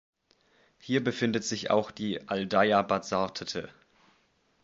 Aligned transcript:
Hier 0.79 1.03
befindet 1.03 1.43
sich 1.43 1.69
auch 1.69 1.91
die 1.91 2.27
Aldeia 2.27 2.81
Bazartete. 2.81 3.69